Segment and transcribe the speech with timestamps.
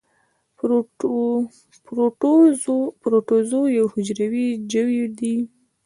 [3.01, 5.35] پروټوزوا یو حجروي ژوي دي